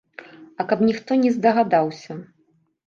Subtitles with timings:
[0.61, 2.21] А каб ніхто не здагадаўся.